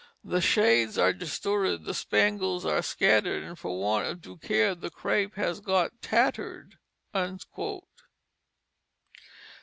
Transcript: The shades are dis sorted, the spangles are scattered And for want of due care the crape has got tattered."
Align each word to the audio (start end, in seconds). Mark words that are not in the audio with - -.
The 0.23 0.41
shades 0.41 0.97
are 0.97 1.13
dis 1.13 1.33
sorted, 1.39 1.83
the 1.83 1.93
spangles 1.93 2.65
are 2.65 2.81
scattered 2.81 3.43
And 3.43 3.55
for 3.59 3.79
want 3.79 4.07
of 4.07 4.19
due 4.19 4.37
care 4.37 4.73
the 4.73 4.89
crape 4.89 5.35
has 5.35 5.59
got 5.59 6.01
tattered." 6.01 6.79